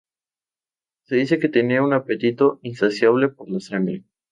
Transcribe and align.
Se 1.03 1.15
dice 1.15 1.37
que 1.37 1.47
tienen 1.47 1.83
un 1.83 1.93
apetito 1.93 2.57
insaciable 2.63 3.27
por 3.29 3.51
la 3.51 3.59
sangre. 3.59 4.03